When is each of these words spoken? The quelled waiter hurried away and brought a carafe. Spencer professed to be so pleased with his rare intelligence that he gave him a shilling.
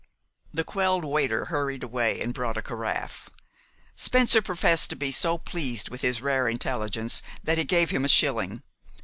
The 0.51 0.63
quelled 0.63 1.05
waiter 1.05 1.45
hurried 1.45 1.83
away 1.83 2.19
and 2.21 2.33
brought 2.33 2.57
a 2.57 2.63
carafe. 2.63 3.29
Spencer 3.95 4.41
professed 4.41 4.89
to 4.89 4.95
be 4.95 5.11
so 5.11 5.37
pleased 5.37 5.89
with 5.89 6.01
his 6.01 6.23
rare 6.23 6.47
intelligence 6.47 7.21
that 7.43 7.59
he 7.59 7.65
gave 7.65 7.91
him 7.91 8.03
a 8.03 8.09
shilling. 8.09 8.63